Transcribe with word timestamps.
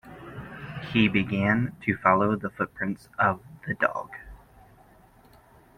He 0.91 1.07
began 1.07 1.75
to 1.81 1.95
follow 1.95 2.35
the 2.35 2.49
footprints 2.49 3.07
of 3.19 3.39
the 3.67 3.75
dog. 3.75 4.09